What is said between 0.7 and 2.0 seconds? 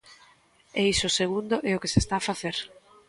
E iso segundo é o que se